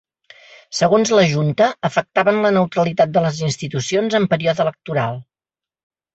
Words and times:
Segons 0.77 1.11
la 1.19 1.25
junta, 1.33 1.67
afectaven 1.89 2.39
la 2.47 2.51
neutralitat 2.57 3.13
de 3.19 3.25
les 3.27 3.43
institucions 3.49 4.19
en 4.23 4.27
període 4.35 4.67
electoral. 4.69 5.23